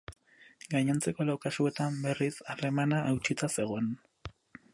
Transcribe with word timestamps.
Gainontzeko 0.71 1.27
lau 1.27 1.35
kasuetan, 1.45 2.01
berriz, 2.07 2.33
harremana 2.55 3.03
hautsita 3.11 3.53
zegoen. 3.59 3.97